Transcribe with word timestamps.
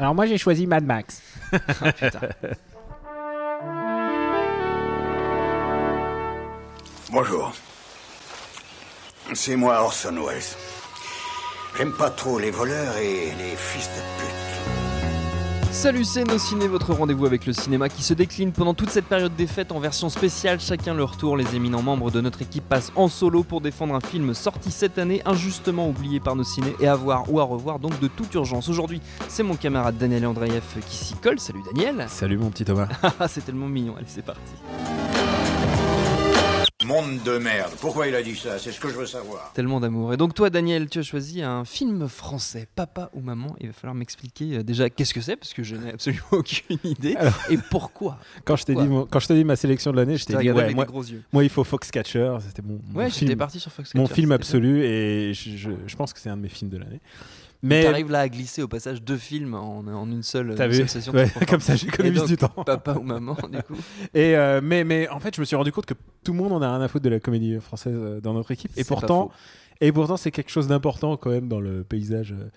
Alors 0.00 0.14
moi 0.14 0.24
j'ai 0.24 0.38
choisi 0.38 0.66
Mad 0.66 0.82
Max. 0.86 1.20
Bonjour. 7.12 7.52
C'est 9.34 9.56
moi 9.56 9.82
Orson 9.82 10.16
Welles. 10.26 10.40
J'aime 11.76 11.92
pas 11.92 12.08
trop 12.08 12.38
les 12.38 12.50
voleurs 12.50 12.96
et 12.96 13.26
les 13.26 13.54
fils 13.56 13.88
de 13.88 14.00
pute. 14.18 14.39
Salut, 15.72 16.04
c'est 16.04 16.24
Nos 16.24 16.36
Ciné, 16.36 16.66
votre 16.66 16.92
rendez-vous 16.92 17.26
avec 17.26 17.46
le 17.46 17.52
cinéma 17.52 17.88
qui 17.88 18.02
se 18.02 18.12
décline 18.12 18.50
pendant 18.50 18.74
toute 18.74 18.90
cette 18.90 19.04
période 19.04 19.34
des 19.36 19.46
fêtes 19.46 19.70
en 19.70 19.78
version 19.78 20.08
spéciale. 20.08 20.58
Chacun 20.60 20.94
leur 20.94 21.16
tour, 21.16 21.36
les 21.36 21.54
éminents 21.54 21.80
membres 21.80 22.10
de 22.10 22.20
notre 22.20 22.42
équipe 22.42 22.68
passent 22.68 22.92
en 22.96 23.06
solo 23.08 23.44
pour 23.44 23.60
défendre 23.60 23.94
un 23.94 24.00
film 24.00 24.34
sorti 24.34 24.72
cette 24.72 24.98
année, 24.98 25.22
injustement 25.24 25.88
oublié 25.88 26.18
par 26.18 26.34
nos 26.34 26.44
ciné 26.44 26.74
et 26.80 26.88
à 26.88 26.96
voir 26.96 27.32
ou 27.32 27.38
à 27.38 27.44
revoir 27.44 27.78
donc 27.78 27.98
de 28.00 28.08
toute 28.08 28.34
urgence. 28.34 28.68
Aujourd'hui, 28.68 29.00
c'est 29.28 29.44
mon 29.44 29.54
camarade 29.54 29.96
Daniel 29.96 30.26
Andreev 30.26 30.62
qui 30.86 30.96
s'y 30.96 31.14
colle. 31.14 31.38
Salut 31.38 31.62
Daniel 31.72 32.04
Salut 32.08 32.36
mon 32.36 32.50
petit 32.50 32.64
Thomas. 32.64 32.88
Ah, 33.20 33.28
c'est 33.28 33.44
tellement 33.44 33.68
mignon, 33.68 33.94
allez, 33.96 34.06
c'est 34.08 34.24
parti. 34.24 34.52
Monde 36.86 37.22
de 37.24 37.36
merde. 37.36 37.72
Pourquoi 37.78 38.06
il 38.08 38.14
a 38.14 38.22
dit 38.22 38.34
ça? 38.34 38.58
C'est 38.58 38.72
ce 38.72 38.80
que 38.80 38.88
je 38.88 38.94
veux 38.94 39.04
savoir. 39.04 39.52
Tellement 39.52 39.80
d'amour. 39.80 40.14
Et 40.14 40.16
donc 40.16 40.32
toi, 40.34 40.48
Daniel, 40.48 40.88
tu 40.88 41.00
as 41.00 41.02
choisi 41.02 41.42
un 41.42 41.66
film 41.66 42.08
français, 42.08 42.66
Papa 42.74 43.10
ou 43.12 43.20
Maman? 43.20 43.54
Il 43.60 43.66
va 43.66 43.72
falloir 43.74 43.94
m'expliquer 43.94 44.56
euh, 44.58 44.62
déjà 44.62 44.88
qu'est-ce 44.88 45.12
que 45.12 45.20
c'est, 45.20 45.36
parce 45.36 45.52
que 45.52 45.62
je 45.62 45.76
n'ai 45.76 45.92
absolument 45.92 46.22
aucune 46.32 46.78
idée. 46.84 47.16
Alors- 47.16 47.34
et 47.50 47.58
pourquoi? 47.70 48.18
Quand 48.46 48.56
je 48.56 48.64
t'ai 48.64 48.74
dit, 48.74 48.86
mon- 48.88 49.04
quand 49.04 49.20
je 49.20 49.26
t'ai 49.28 49.34
dit 49.34 49.44
ma 49.44 49.56
sélection 49.56 49.90
de 49.92 49.96
l'année, 49.96 50.16
je 50.16 50.24
t'ai 50.24 50.36
dit 50.38 50.50
ouais, 50.50 50.72
moi, 50.72 50.84
des 50.86 50.90
gros 50.90 51.02
yeux. 51.04 51.22
moi, 51.32 51.44
il 51.44 51.50
faut 51.50 51.64
Foxcatcher, 51.64 52.38
c'était 52.46 52.62
mon, 52.62 52.80
mon 52.88 52.98
Ouais, 53.00 53.10
j'étais 53.10 53.26
film, 53.26 53.38
parti 53.38 53.60
sur 53.60 53.70
Fox 53.72 53.94
mon 53.94 54.06
film 54.06 54.32
absolu 54.32 54.82
et 54.82 55.34
je, 55.34 55.50
je- 55.56 55.70
je 55.86 55.96
pense 55.96 56.14
que 56.14 56.18
c'est 56.18 56.30
un 56.30 56.36
de 56.38 56.42
mes 56.42 56.48
films 56.48 56.70
de 56.70 56.78
l'année. 56.78 57.00
Mais 57.62 57.82
t'arrives 57.82 58.10
là 58.10 58.20
à 58.20 58.28
glisser 58.28 58.62
au 58.62 58.68
passage 58.68 59.02
deux 59.02 59.18
films 59.18 59.54
en, 59.54 59.80
en 59.80 60.10
une 60.10 60.22
seule, 60.22 60.50
une 60.58 60.88
session. 60.88 61.12
Ouais, 61.12 61.30
comme 61.48 61.60
ça 61.60 61.76
j'économise 61.76 62.24
du 62.24 62.36
temps. 62.36 62.48
Papa 62.48 62.94
ou 62.94 63.02
maman, 63.02 63.36
du 63.50 63.62
coup. 63.62 63.76
Et 64.14 64.36
euh, 64.36 64.60
mais 64.62 64.84
mais 64.84 65.08
en 65.08 65.20
fait, 65.20 65.34
je 65.34 65.40
me 65.40 65.44
suis 65.44 65.56
rendu 65.56 65.70
compte 65.72 65.86
que 65.86 65.94
tout 66.24 66.32
le 66.32 66.38
monde 66.38 66.52
en 66.52 66.62
a 66.62 66.68
rien 66.70 66.80
à 66.80 66.88
foutre 66.88 67.04
de 67.04 67.10
la 67.10 67.20
comédie 67.20 67.58
française 67.60 67.94
euh, 67.96 68.20
dans 68.20 68.32
notre 68.32 68.50
équipe 68.50 68.70
et 68.76 68.84
pourtant 68.84 69.30
et 69.80 69.92
pourtant 69.92 70.16
c'est 70.16 70.30
quelque 70.30 70.50
chose 70.50 70.68
d'important 70.68 71.16
quand 71.16 71.30
même 71.30 71.48
dans 71.48 71.60
le 71.60 71.84
paysage 71.84 72.32
euh, 72.32 72.48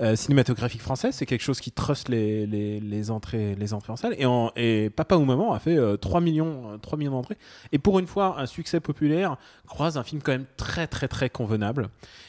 euh, 0.00 0.16
cinématographique 0.16 0.80
français, 0.80 1.12
c'est 1.12 1.26
quelque 1.26 1.42
chose 1.42 1.60
qui 1.60 1.72
truste 1.72 2.08
les, 2.08 2.46
les, 2.46 3.10
entrées 3.10 3.54
les 3.54 3.74
entrées 3.74 3.92
en 3.92 3.96
salle. 3.96 4.14
Et, 4.18 4.24
en- 4.26 4.50
et 4.56 4.88
Papa 4.90 5.16
ou 5.16 5.24
Maman 5.24 5.52
a 5.52 5.58
fait 5.58 5.76
euh, 5.76 5.96
3 5.96 6.20
millions 6.20 6.72
euh, 6.72 6.78
3 6.78 6.98
millions 6.98 7.12
d'entrées. 7.12 7.36
Et 7.72 7.78
pour 7.78 7.98
une 7.98 8.06
fois 8.06 8.40
un 8.40 8.46
succès 8.46 8.80
populaire 8.80 9.36
croise 9.66 9.98
un 9.98 10.02
film 10.02 10.22
quand 10.22 10.32
même 10.32 10.46
très 10.56 10.86
très 10.86 11.06
très 11.08 11.28
convenable. 11.30 11.88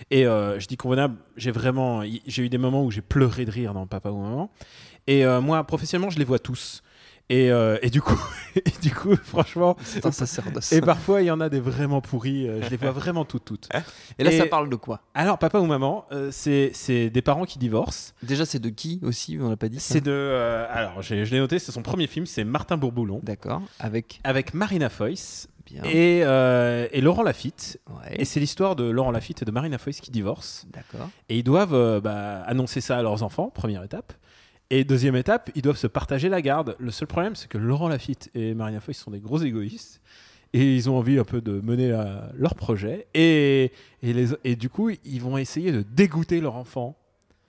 Et 0.09 0.25
euh, 0.27 0.59
je 0.59 0.67
dis 0.67 0.77
convenable 0.77 1.15
j'ai 1.37 1.51
vraiment 1.51 2.03
j'ai 2.27 2.43
eu 2.43 2.49
des 2.49 2.57
moments 2.57 2.83
où 2.83 2.91
j'ai 2.91 3.01
pleuré 3.01 3.45
de 3.45 3.51
rire 3.51 3.73
dans 3.73 3.87
Papa 3.87 4.09
ou 4.09 4.19
Maman. 4.21 4.51
Et 5.07 5.25
euh, 5.25 5.39
moi 5.41 5.63
professionnellement 5.65 6.09
je 6.11 6.19
les 6.19 6.25
vois 6.25 6.39
tous 6.39 6.83
et, 7.31 7.49
euh, 7.51 7.77
et 7.81 7.89
du 7.89 8.01
coup 8.01 8.19
et 8.55 8.63
du 8.81 8.93
coup 8.93 9.15
franchement 9.15 9.77
C'est 9.83 10.05
un 10.05 10.11
sacerdoce. 10.11 10.71
et 10.73 10.81
parfois 10.81 11.21
il 11.21 11.25
y 11.25 11.31
en 11.31 11.39
a 11.39 11.49
des 11.49 11.59
vraiment 11.59 12.01
pourris 12.01 12.47
euh, 12.47 12.61
je 12.61 12.69
les 12.69 12.77
vois 12.77 12.91
vraiment 12.91 13.25
toutes 13.25 13.45
toutes 13.45 13.69
Et 14.19 14.23
là, 14.23 14.31
et- 14.31 14.37
ça 14.37 14.45
parle 14.45 14.69
de 14.69 14.75
quoi? 14.75 15.01
alors 15.13 15.37
papa 15.37 15.59
ou 15.59 15.65
maman 15.65 16.05
euh, 16.11 16.29
c'est 16.31 17.09
des 17.09 17.21
parents 17.21 17.45
qui 17.45 17.57
divorcent 17.59 18.13
Déjà, 18.23 18.45
c'est 18.45 18.59
de 18.59 18.69
qui 18.69 18.99
aussi 19.03 19.37
On 19.41 19.49
l'a 19.49 19.57
pas 19.57 19.69
dit. 19.69 19.79
c'est 19.79 20.01
de 20.01 20.11
euh, 20.11 20.65
alors 20.69 21.01
je 21.01 21.15
l'ai 21.15 21.39
noté 21.39 21.57
c'est 21.59 21.71
son 21.71 21.81
premier 21.81 22.07
film 22.07 22.25
c'est 22.25 22.43
Martin 22.43 22.77
Bourboulon 22.77 23.21
D'accord. 23.23 23.61
Avec. 23.79 24.19
avec 24.23 24.53
Marina 24.53 24.89
Foïs 24.89 25.47
Bien. 25.65 25.83
et, 25.83 26.21
euh, 26.25 26.87
et 26.91 26.99
Laurent 27.01 27.23
Lafitte 27.23 27.79
Ouais. 27.89 28.15
et 28.19 28.25
c'est 28.25 28.39
l'histoire 28.39 28.75
de 28.75 28.83
Laurent 28.89 29.11
Lafitte 29.11 29.43
et 29.43 29.45
de 29.45 29.51
Marina 29.51 29.77
Foïs 29.77 30.01
qui 30.01 30.11
divorcent 30.11 30.65
D'accord. 30.73 31.07
et 31.29 31.37
ils 31.37 31.43
doivent 31.43 31.73
euh, 31.75 32.01
bah, 32.01 32.41
annoncer 32.47 32.81
ça 32.81 32.97
à 32.97 33.01
leurs 33.03 33.23
enfants 33.23 33.49
première 33.53 33.83
étape 33.83 34.11
et 34.71 34.83
deuxième 34.83 35.15
étape 35.15 35.51
ils 35.53 35.61
doivent 35.61 35.77
se 35.77 35.85
partager 35.87 36.27
la 36.29 36.41
garde 36.41 36.75
le 36.79 36.89
seul 36.91 37.07
problème 37.07 37.35
c'est 37.35 37.47
que 37.47 37.57
Laurent 37.59 37.87
Lafitte 37.89 38.31
et 38.33 38.53
Marina 38.55 38.79
Foïs 38.79 38.97
sont 38.97 39.11
des 39.11 39.19
gros 39.19 39.39
égoïstes 39.39 40.01
et 40.53 40.75
ils 40.75 40.89
ont 40.89 40.97
envie 40.97 41.19
un 41.19 41.23
peu 41.23 41.39
de 41.41 41.61
mener 41.61 41.89
la- 41.89 42.31
leur 42.35 42.55
projet 42.55 43.05
et, 43.13 43.71
et, 44.01 44.13
les, 44.13 44.29
et 44.43 44.55
du 44.55 44.69
coup 44.69 44.89
ils 45.05 45.21
vont 45.21 45.37
essayer 45.37 45.71
de 45.71 45.81
dégoûter 45.83 46.41
leur 46.41 46.55
enfant 46.55 46.97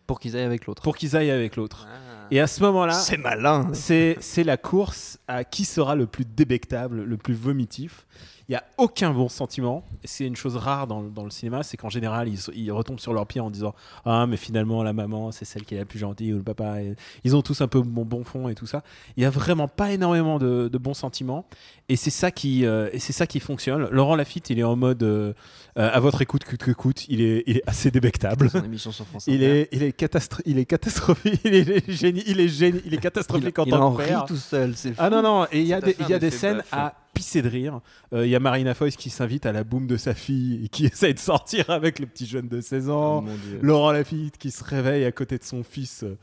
Pour 0.07 0.21
qu'ils 0.21 0.37
aillent 0.37 0.45
avec 0.45 0.67
l'autre. 0.67 0.83
pour 0.83 0.97
qu'ils 0.97 1.17
aillent 1.17 1.31
avec 1.31 1.57
l'autre 1.57 1.87
Ah. 1.91 2.27
et 2.31 2.41
à 2.41 2.47
ce 2.47 2.63
moment-là 2.63 2.93
C'est 2.93 3.17
malin. 3.17 3.71
c'est 3.73 4.45
la 4.45 4.57
course 4.57 5.19
à 5.29 5.45
qui 5.45 5.65
sera 5.65 5.95
le 5.97 6.07
plus 6.07 6.25
débectable, 6.25 7.03
le 7.03 7.17
plus 7.17 7.35
vomitif. 7.35 8.07
Il 8.49 8.53
n'y 8.53 8.57
a 8.57 8.65
aucun 8.79 9.13
bon 9.13 9.29
sentiment. 9.29 9.85
C'est 10.05 10.27
une 10.27 10.37
chose 10.37 10.57
rare 10.57 10.87
dans, 10.87 11.03
dans 11.03 11.25
le 11.25 11.31
cinéma, 11.31 11.63
c'est 11.63 11.77
qu'en 11.77 11.89
général, 11.89 12.29
ils, 12.29 12.39
ils 12.55 12.73
retombent 12.73 12.99
sur 13.01 13.13
leur 13.13 13.27
pied 13.27 13.41
en 13.41 13.51
disant 13.51 13.75
Ah, 14.05 14.27
mais 14.27 14.37
finalement, 14.37 14.83
la 14.83 14.93
maman, 14.93 15.31
c'est 15.33 15.45
celle 15.45 15.65
qui 15.65 15.75
est 15.75 15.79
la 15.79 15.85
plus 15.85 15.99
gentille, 15.99 16.33
ou 16.33 16.39
le 16.39 16.43
papa. 16.43 16.77
Ils 17.25 17.37
ont 17.37 17.43
tous 17.43 17.61
un 17.61 17.69
peu 17.69 17.81
bon, 17.81 18.05
bon 18.05 18.25
fond 18.25 18.49
et 18.49 18.55
tout 18.55 18.67
ça. 18.67 18.83
Il 19.17 19.21
n'y 19.21 19.27
a 19.27 19.31
vraiment 19.31 19.69
pas 19.69 19.93
énormément 19.93 20.39
de, 20.39 20.69
de 20.69 20.79
bons 20.79 20.95
sentiments. 20.95 21.47
Et 21.89 21.97
c'est 21.97 22.11
ça, 22.11 22.31
qui, 22.31 22.65
euh, 22.67 22.89
et 22.93 22.99
ça 22.99 23.27
qui 23.27 23.39
fonctionne. 23.41 23.89
Laurent 23.91 24.17
Lafitte, 24.17 24.51
il 24.51 24.59
est 24.59 24.63
en 24.65 24.77
mode 24.77 25.03
euh, 25.03 25.33
euh, 25.79 25.91
À 25.93 26.01
votre 26.01 26.23
écoute, 26.23 26.45
coûte 26.45 26.61
que 26.61 26.71
coûte. 26.73 27.07
Il 27.09 27.21
est, 27.21 27.45
il 27.47 27.59
est 27.59 27.69
assez 27.69 27.91
débectable. 27.91 28.51
Son 28.51 28.65
émission 28.65 28.93
sur 28.93 29.07
France 29.07 29.25
Il 29.27 29.43
est, 29.43 29.69
il, 29.73 29.83
est 29.83 29.97
catastro- 29.99 30.43
il 30.47 30.59
est 30.59 30.65
catastrophique. 30.67 31.41
Il 31.45 31.55
est, 31.55 31.91
génie, 31.91 32.23
il 32.27 32.41
est, 32.41 32.49
génie, 32.49 32.81
il 32.87 32.95
est 32.95 32.99
catastrophique 32.99 33.59
en 33.59 33.65
il 33.65 33.71
tant 33.71 33.87
en 33.89 33.93
que 33.95 34.03
rit 34.03 34.09
père. 34.09 34.25
tout 34.25 34.37
seul. 34.37 34.75
C'est 34.77 34.95
Ah 34.99 35.11
non, 35.11 35.23
non, 35.23 35.47
et 35.53 35.61
il 35.61 35.67
y 35.67 35.75
a 35.75 35.81
des, 35.81 35.97
il 36.01 36.09
y 36.09 36.15
a 36.15 36.19
scènes 36.31 36.63
à 36.73 36.95
pisser 37.15 37.43
de 37.43 37.49
rire. 37.49 37.81
Euh, 38.13 38.27
Il 38.27 38.31
y 38.31 38.37
a 38.37 38.41
Marina 38.41 38.75
Foïs 38.75 38.97
qui 38.97 39.11
s'invite 39.11 39.47
à 39.47 39.53
la 39.53 39.65
boum 39.65 39.87
de 39.87 39.97
sa 39.97 40.15
fille 40.15 40.65
et 40.65 40.69
qui 40.69 40.87
essaye 40.93 41.15
de 41.15 41.19
sortir 41.19 41.71
avec 41.71 41.99
le 41.99 42.07
petit 42.07 42.27
jeune 42.27 42.49
de 42.49 42.61
16 42.61 42.89
Oh, 42.89 42.93
ans. 42.93 43.23
Dieu. 43.23 43.59
Laurent 43.63 43.93
Lafitte 43.93 44.39
qui 44.39 44.51
se 44.51 44.65
réveille 44.65 45.05
à 45.05 45.13
côté 45.13 45.39
de 45.39 45.45
son 45.45 45.63
fils 45.63 46.03
euh, 46.05 46.17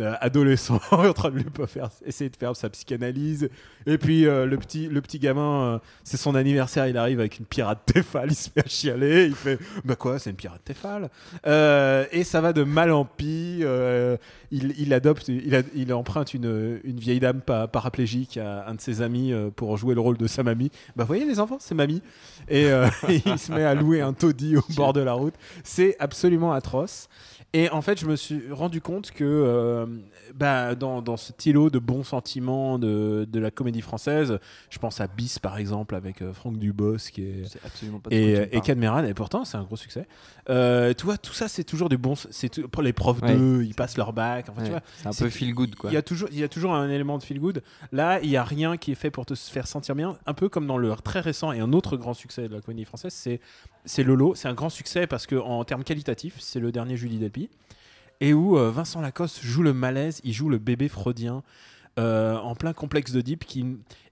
euh, 0.00 0.14
adolescent 0.20 0.80
en 0.90 1.12
train 1.12 1.30
de 1.30 1.36
lui 1.36 1.46
faire, 1.66 1.88
essayer 2.04 2.28
de 2.30 2.36
faire 2.36 2.54
sa 2.54 2.68
psychanalyse. 2.68 3.48
Et 3.86 3.96
puis 3.96 4.26
euh, 4.26 4.44
le, 4.44 4.58
petit, 4.58 4.86
le 4.86 5.00
petit 5.00 5.18
gamin, 5.18 5.62
euh, 5.62 5.78
c'est 6.04 6.18
son 6.18 6.34
anniversaire, 6.34 6.86
il 6.88 6.96
arrive 6.98 7.20
avec 7.20 7.38
une 7.38 7.46
pirate 7.46 7.80
Tefal, 7.86 8.28
il 8.30 8.34
se 8.34 8.50
à 8.58 8.66
chialer, 8.66 9.24
il 9.26 9.34
fait 9.34 9.58
Bah 9.84 9.96
quoi, 9.96 10.18
c'est 10.18 10.30
une 10.30 10.36
pirate 10.36 10.60
Tefal? 10.64 11.08
Euh, 11.46 12.04
Et 12.12 12.22
ça 12.24 12.40
va 12.42 12.52
de 12.52 12.64
mal 12.64 12.92
en 12.92 13.04
pis. 13.06 13.64
il, 14.50 14.92
adopte, 14.94 15.28
il, 15.28 15.92
emprunte 15.94 16.34
une, 16.34 16.80
une 16.84 16.98
vieille 16.98 17.20
dame 17.20 17.40
pa- 17.40 17.66
paraplégique 17.66 18.36
à 18.36 18.68
un 18.68 18.74
de 18.74 18.80
ses 18.80 19.00
amis 19.00 19.32
pour 19.56 19.76
jouer 19.78 19.94
le 19.94 20.00
rôle 20.00 20.18
de 20.18 20.26
sa 20.26 20.42
mamie. 20.42 20.70
Bah 20.96 21.04
voyez 21.04 21.24
les 21.24 21.40
enfants, 21.40 21.58
c'est 21.60 21.74
mamie. 21.74 22.02
Et 22.48 22.68
il 23.08 23.38
se 23.38 23.52
met 23.52 23.64
à 23.64 23.74
louer 23.74 24.02
un 24.02 24.12
taudis 24.12 24.56
au 24.56 24.62
bord 24.76 24.92
de 24.92 25.00
la 25.00 25.14
route. 25.14 25.34
C'est 25.64 25.96
absolument 25.98 26.52
atroce. 26.52 27.08
Et 27.54 27.70
en 27.70 27.80
fait, 27.80 27.98
je 27.98 28.04
me 28.06 28.14
suis 28.16 28.42
rendu 28.50 28.82
compte 28.82 29.10
que 29.10 29.86
bah, 30.34 30.74
dans, 30.74 31.02
dans 31.02 31.16
ce 31.16 31.32
îlot 31.46 31.70
de 31.70 31.78
bons 31.78 32.04
sentiments 32.04 32.78
de, 32.78 33.26
de 33.30 33.40
la 33.40 33.50
comédie 33.50 33.80
française, 33.80 34.38
je 34.70 34.78
pense 34.78 35.00
à 35.00 35.06
Bis 35.06 35.38
par 35.38 35.58
exemple 35.58 35.94
avec 35.94 36.22
euh, 36.22 36.32
Franck 36.32 36.58
Dubosc 36.58 37.12
qui 37.12 37.22
est, 37.22 37.58
absolument 37.64 37.98
pas 38.00 38.10
et, 38.10 38.34
me 38.40 38.54
et. 38.56 38.60
Cadmeran, 38.60 39.04
et 39.04 39.14
pourtant 39.14 39.44
c'est 39.44 39.56
un 39.56 39.62
gros 39.64 39.76
succès. 39.76 40.06
Euh, 40.50 40.94
tu 40.94 41.04
vois, 41.04 41.18
tout 41.18 41.32
ça 41.32 41.48
c'est 41.48 41.64
toujours 41.64 41.88
du 41.88 41.98
bon. 41.98 42.14
C'est 42.16 42.66
pour 42.66 42.82
les 42.82 42.92
profs 42.92 43.20
Ouais. 43.22 43.34
d'eux, 43.36 43.64
ils 43.64 43.74
passent 43.74 43.96
leur 43.96 44.12
bac. 44.12 44.46
Enfin, 44.48 44.62
tu 44.62 44.64
Ouais, 44.64 44.70
vois, 44.70 44.82
C'est 44.96 45.08
un 45.08 45.24
peu 45.24 45.30
feel 45.30 45.54
good 45.54 45.74
quoi. 45.74 45.90
il 45.90 45.94
y 45.94 45.96
a 45.96 46.02
toujours, 46.02 46.28
il 46.32 46.38
y 46.38 46.44
a 46.44 46.48
toujours 46.48 46.74
un 46.74 46.88
élément 46.88 47.18
de 47.18 47.22
feel 47.22 47.40
good. 47.40 47.62
Là, 47.92 48.20
il 48.22 48.30
y 48.30 48.36
a 48.36 48.44
rien 48.44 48.76
qui 48.76 48.92
est 48.92 48.96
fait 48.96 49.10
pour 49.10 49.26
te 49.26 49.34
faire 49.34 49.66
sentir 49.66 49.94
bien. 49.94 50.16
Un 50.26 50.34
peu 50.34 50.48
comme 50.48 50.66
dans 50.66 50.78
le 50.78 50.94
très 50.96 51.20
récent 51.20 51.52
et 51.52 51.60
un 51.60 51.72
autre 51.72 51.96
grand 51.96 52.14
succès 52.14 52.48
de 52.48 52.54
la 52.54 52.60
comédie 52.60 52.84
française, 52.84 53.12
c'est 53.12 53.40
c'est 53.84 54.02
Lolo. 54.04 54.34
C'est 54.34 54.48
un 54.48 54.54
grand 54.54 54.68
succès 54.70 55.06
parce 55.06 55.26
que 55.26 55.36
en 55.36 55.64
termes 55.64 55.84
qualitatifs, 55.84 56.36
c'est 56.40 56.60
le 56.60 56.70
dernier 56.72 56.96
Julie 56.96 57.18
Delpy 57.18 57.48
et 58.20 58.32
où 58.32 58.58
euh, 58.58 58.70
Vincent 58.70 59.00
Lacoste 59.00 59.40
joue 59.42 59.62
le 59.62 59.72
malaise, 59.72 60.20
il 60.24 60.32
joue 60.32 60.48
le 60.48 60.58
bébé 60.58 60.88
freudien 60.88 61.42
euh, 61.98 62.36
en 62.36 62.54
plein 62.54 62.72
complexe 62.72 63.12
d'Oedipe 63.12 63.44
qui 63.44 63.64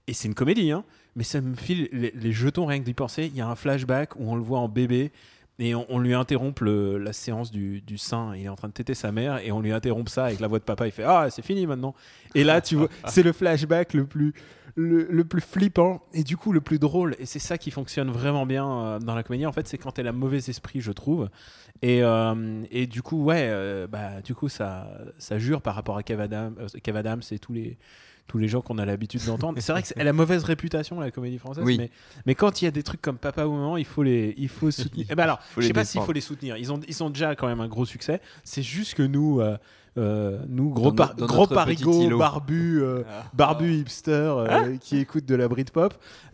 et 0.07 0.13
c'est 0.13 0.29
une 0.29 0.35
comédie, 0.35 0.71
hein, 0.71 0.85
mais 1.17 1.23
ça 1.23 1.41
me 1.41 1.55
file 1.55 1.89
les, 1.91 2.11
les 2.11 2.31
jetons 2.31 2.65
rien 2.65 2.79
que 2.79 2.85
d'y 2.85 2.93
penser. 2.93 3.25
Il 3.25 3.35
y 3.35 3.41
a 3.41 3.47
un 3.47 3.55
flashback 3.55 4.15
où 4.15 4.31
on 4.31 4.35
le 4.35 4.41
voit 4.41 4.59
en 4.59 4.69
bébé 4.69 5.11
et 5.59 5.73
on, 5.73 5.97
lui 5.97 6.13
interrompt 6.13 6.61
le- 6.61 6.99
la 6.99 7.13
séance 7.13 7.49
du, 7.51 7.81
du 7.81 7.97
sein. 7.97 8.35
Il 8.35 8.45
est 8.45 8.49
en 8.49 8.55
train 8.55 8.67
de 8.67 8.73
téter 8.73 8.93
sa 8.93 9.11
mère 9.11 9.39
et 9.43 9.51
on 9.51 9.59
lui 9.59 9.71
interrompt 9.71 10.09
ça 10.09 10.25
avec 10.25 10.39
la 10.39 10.47
voix 10.47 10.59
de 10.59 10.63
papa. 10.63 10.85
Il 10.85 10.91
fait 10.91 11.03
Ah, 11.03 11.27
c'est 11.31 11.41
fini 11.43 11.65
maintenant. 11.65 11.95
Et 12.35 12.43
là, 12.43 12.61
tu 12.61 12.75
vois, 12.75 12.89
c'est 13.07 13.23
le 13.23 13.33
flashback 13.33 13.93
le 13.93 14.05
plus, 14.05 14.33
le, 14.75 15.07
le 15.09 15.23
plus 15.23 15.41
flippant 15.41 16.03
et 16.13 16.23
du 16.23 16.37
coup 16.37 16.51
le 16.51 16.61
plus 16.61 16.77
drôle. 16.77 17.15
Et 17.17 17.25
c'est 17.25 17.39
ça 17.39 17.57
qui 17.57 17.71
fonctionne 17.71 18.11
vraiment 18.11 18.45
bien 18.45 18.69
euh, 18.69 18.99
dans 18.99 19.15
la 19.15 19.23
comédie. 19.23 19.47
En 19.47 19.51
fait, 19.51 19.67
c'est 19.67 19.79
quand 19.79 19.97
elle 19.97 20.07
a 20.07 20.11
mauvais 20.11 20.37
esprit, 20.37 20.79
je 20.79 20.91
trouve. 20.91 21.27
Et, 21.81 22.03
euh, 22.03 22.63
et 22.69 22.85
du 22.85 23.01
coup, 23.01 23.23
ouais, 23.23 23.47
euh, 23.49 23.87
bah, 23.87 24.21
du 24.23 24.35
coup, 24.35 24.49
ça, 24.49 24.87
ça 25.17 25.39
jure 25.39 25.61
par 25.63 25.73
rapport 25.73 25.97
à 25.97 26.03
Kev 26.03 26.21
Adams, 26.21 26.55
Kev 26.83 26.97
Adams 26.97 27.21
et 27.31 27.39
tous 27.39 27.53
les, 27.53 27.77
tous 28.27 28.37
les 28.37 28.47
gens 28.47 28.61
qu'on 28.61 28.77
a 28.77 28.85
l'habitude 28.85 29.23
d'entendre. 29.25 29.57
C'est 29.61 29.71
vrai 29.71 29.83
qu'elle 29.83 30.07
a 30.07 30.13
mauvaise 30.13 30.43
réputation, 30.43 30.99
la 30.99 31.11
comédie 31.11 31.37
française, 31.37 31.63
Oui. 31.65 31.77
mais, 31.77 31.89
mais 32.25 32.35
quand 32.35 32.61
il 32.61 32.65
y 32.65 32.67
a 32.67 32.71
des 32.71 32.83
trucs 32.83 33.01
comme 33.01 33.17
Papa 33.17 33.45
ou 33.45 33.53
Maman, 33.53 33.77
il 33.77 33.85
faut 33.85 34.03
les 34.03 34.33
il 34.37 34.49
faut 34.49 34.69
soutenir. 34.71 35.05
Eh 35.09 35.15
ben 35.15 35.23
alors, 35.23 35.39
je 35.57 35.65
sais 35.67 35.73
pas 35.73 35.85
s'il 35.85 36.01
faut 36.01 36.11
les 36.11 36.21
soutenir. 36.21 36.57
Ils 36.57 36.71
ont, 36.71 36.79
ils 36.87 37.03
ont 37.03 37.09
déjà 37.09 37.35
quand 37.35 37.47
même 37.47 37.61
un 37.61 37.67
gros 37.67 37.85
succès. 37.85 38.21
C'est 38.43 38.61
juste 38.63 38.95
que 38.95 39.03
nous, 39.03 39.39
euh, 39.39 39.57
euh, 39.97 40.39
nous 40.47 40.69
gros, 40.71 40.91
par- 40.91 41.15
gros 41.15 41.47
parigots, 41.47 42.17
barbus, 42.17 42.81
euh, 42.83 43.03
Ah. 43.09 43.23
barbus 43.33 43.79
hipsters 43.79 44.37
euh, 44.37 44.75
qui 44.79 44.97
écoutent 44.97 45.25
de 45.25 45.33
la 45.35 45.47
Britpop. 45.47 45.93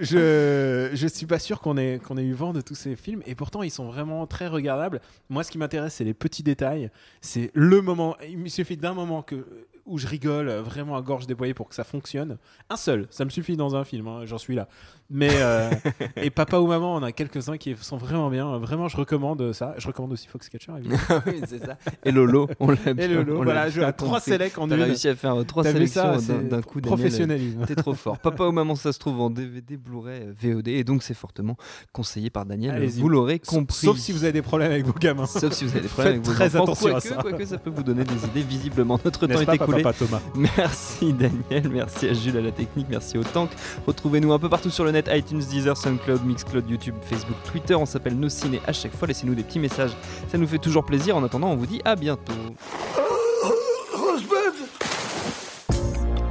Je, 0.00 0.90
je 0.92 1.06
suis 1.06 1.26
pas 1.26 1.38
sûr 1.38 1.60
qu'on 1.60 1.76
ait, 1.76 1.98
qu'on 2.04 2.16
ait 2.16 2.24
eu 2.24 2.32
vent 2.32 2.52
de 2.52 2.60
tous 2.60 2.74
ces 2.74 2.96
films 2.96 3.22
et 3.26 3.34
pourtant 3.34 3.62
ils 3.62 3.70
sont 3.70 3.84
vraiment 3.86 4.26
très 4.26 4.46
regardables. 4.48 5.00
Moi, 5.28 5.42
ce 5.44 5.50
qui 5.50 5.58
m'intéresse, 5.58 5.94
c'est 5.94 6.04
les 6.04 6.14
petits 6.14 6.42
détails. 6.42 6.90
C'est 7.20 7.50
le 7.54 7.80
moment. 7.82 8.16
Il 8.28 8.38
me 8.38 8.48
suffit 8.48 8.76
d'un 8.76 8.94
moment 8.94 9.22
que, 9.22 9.46
où 9.90 9.98
je 9.98 10.06
rigole 10.06 10.48
euh, 10.48 10.62
vraiment 10.62 10.96
à 10.96 11.02
gorge 11.02 11.26
déployée 11.26 11.52
pour 11.52 11.68
que 11.68 11.74
ça 11.74 11.84
fonctionne. 11.84 12.38
Un 12.70 12.76
seul, 12.76 13.06
ça 13.10 13.24
me 13.24 13.30
suffit 13.30 13.56
dans 13.56 13.74
un 13.74 13.84
film, 13.84 14.06
hein, 14.06 14.20
j'en 14.24 14.38
suis 14.38 14.54
là. 14.54 14.68
Mais 15.10 15.30
euh, 15.32 15.70
et 16.16 16.30
Papa 16.30 16.58
ou 16.58 16.68
Maman, 16.68 16.94
on 16.94 17.02
a 17.02 17.10
quelques-uns 17.10 17.58
qui 17.58 17.74
sont 17.80 17.96
vraiment 17.96 18.30
bien. 18.30 18.58
Vraiment, 18.58 18.86
je 18.86 18.96
recommande 18.96 19.52
ça. 19.52 19.74
Je 19.76 19.88
recommande 19.88 20.12
aussi 20.12 20.28
Foxcatcher, 20.28 20.72
évidemment. 20.78 21.00
oui, 21.26 21.40
c'est 21.46 21.58
ça. 21.58 21.76
Et 22.04 22.12
Lolo, 22.12 22.48
on 22.60 22.70
l'a 22.70 22.76
et 22.96 23.08
Lolo, 23.08 23.40
on 23.40 23.42
voilà, 23.42 23.68
je 23.68 23.80
à 23.80 23.92
trois 23.92 24.20
sélects 24.20 24.56
en 24.58 24.68
T'as 24.68 24.76
réussi 24.76 25.08
à 25.08 25.16
faire 25.16 25.34
euh, 25.34 25.44
trois 25.44 25.64
sélections 25.64 26.16
d'un- 26.48 26.62
coup. 26.62 26.80
Professionnalisme. 26.80 27.64
T'es 27.66 27.74
trop 27.74 27.94
fort. 27.94 28.18
Papa 28.22 28.44
ou 28.44 28.52
maman, 28.52 28.76
ça 28.76 28.92
se 28.92 29.00
trouve 29.00 29.20
en 29.20 29.30
DVD, 29.30 29.76
Blu-ray, 29.76 30.22
euh, 30.22 30.54
VOD, 30.54 30.68
et 30.68 30.84
donc 30.84 31.02
c'est 31.02 31.14
fortement 31.14 31.56
conseillé 31.92 32.30
par 32.30 32.46
Daniel. 32.46 32.86
Vous 32.90 33.08
l'aurez 33.08 33.40
compris. 33.40 33.86
Sauf 33.86 33.98
si 33.98 34.12
vous 34.12 34.22
avez 34.22 34.32
des 34.32 34.42
problèmes 34.42 34.70
avec 34.70 34.86
vos 34.86 34.92
gamins. 34.92 35.26
Sauf 35.26 35.52
si 35.52 35.64
vous 35.64 35.72
avez 35.72 35.80
des 35.80 35.88
problèmes 35.88 36.22
Faites 36.22 36.26
avec 36.26 36.26
vos 36.26 36.32
très 36.34 36.56
enfants. 36.56 36.64
attention 36.64 36.88
à 36.88 36.92
quoique, 36.92 37.08
ça. 37.08 37.14
quoique 37.16 37.44
ça 37.46 37.58
peut 37.58 37.70
vous 37.70 37.82
donner 37.82 38.04
des 38.04 38.26
idées. 38.26 38.42
Visiblement, 38.42 39.00
notre 39.04 39.26
temps 39.26 39.40
est 39.40 39.54
écoulé. 39.54 39.79
Thomas 39.82 40.20
Merci 40.34 41.12
Daniel, 41.12 41.68
merci 41.70 42.08
à 42.08 42.12
Jules 42.12 42.36
à 42.36 42.40
la 42.40 42.52
technique, 42.52 42.86
merci 42.88 43.18
au 43.18 43.24
Tank. 43.24 43.50
Retrouvez-nous 43.86 44.32
un 44.32 44.38
peu 44.38 44.48
partout 44.48 44.70
sur 44.70 44.84
le 44.84 44.90
net, 44.90 45.10
iTunes, 45.12 45.40
Deezer, 45.40 45.76
SoundCloud, 45.76 46.24
Mixcloud, 46.24 46.68
YouTube, 46.68 46.94
Facebook, 47.02 47.36
Twitter. 47.50 47.74
On 47.74 47.86
s'appelle 47.86 48.18
Nos 48.18 48.28
Ciné 48.28 48.60
à 48.66 48.72
chaque 48.72 48.94
fois. 48.94 49.08
Laissez-nous 49.08 49.34
des 49.34 49.42
petits 49.42 49.58
messages, 49.58 49.92
ça 50.30 50.38
nous 50.38 50.46
fait 50.46 50.58
toujours 50.58 50.84
plaisir. 50.84 51.16
En 51.16 51.24
attendant, 51.24 51.48
on 51.48 51.56
vous 51.56 51.66
dit 51.66 51.80
à 51.84 51.96
bientôt. 51.96 52.32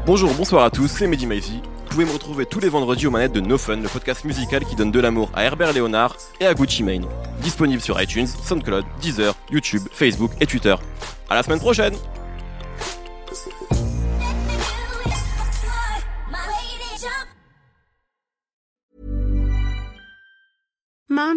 Bonjour, 0.06 0.34
bonsoir 0.34 0.64
à 0.64 0.72
tous, 0.72 0.88
c'est 0.88 1.06
Mehdi 1.06 1.28
Maizy. 1.28 1.62
Vous 1.90 1.96
pouvez 1.96 2.06
me 2.06 2.12
retrouver 2.12 2.46
tous 2.46 2.60
les 2.60 2.70
vendredis 2.70 3.06
aux 3.06 3.12
manettes 3.12 3.34
de 3.34 3.42
No 3.42 3.58
Fun, 3.58 3.78
le 3.78 3.88
podcast 3.88 4.24
musical 4.24 4.66
qui 4.66 4.76
donne 4.76 4.92
de 4.92 5.00
l'amour 5.00 5.30
à 5.36 5.44
Herbert 5.44 5.74
Léonard 5.74 6.18
et 6.40 6.48
à 6.48 6.54
Gucci 6.54 6.82
Mane. 6.82 7.06
Disponible 7.42 7.82
sur 7.82 8.02
iTunes, 8.02 8.28
SoundCloud, 8.28 8.86
Deezer, 9.02 9.36
YouTube, 9.52 9.84
Facebook 9.92 10.32
et 10.40 10.46
Twitter. 10.46 10.76
À 11.30 11.36
la 11.36 11.44
semaine 11.44 11.60
prochaine 11.60 11.94